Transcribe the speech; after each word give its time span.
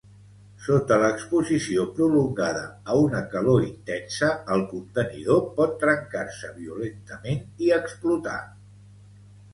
Sota 0.67 0.95
l'exposició 1.01 1.83
prolongada 1.99 2.63
a 2.93 2.97
una 3.01 3.21
calor 3.33 3.67
intensa, 3.67 4.31
el 4.57 4.65
contenidor 4.73 5.45
pot 5.61 5.77
trencar-se 5.85 6.53
violentament 6.59 7.47
i 7.67 7.73
explotar. 7.81 8.39